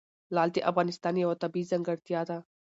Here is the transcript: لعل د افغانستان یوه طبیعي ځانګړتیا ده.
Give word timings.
لعل 0.33 0.49
د 0.53 0.57
افغانستان 0.71 1.13
یوه 1.23 1.35
طبیعي 1.43 1.69
ځانګړتیا 1.71 2.21
ده. 2.29 2.37